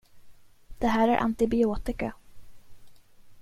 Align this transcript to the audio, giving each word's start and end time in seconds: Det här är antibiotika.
Det 0.79 0.87
här 0.87 1.07
är 1.07 1.17
antibiotika. 1.17 2.13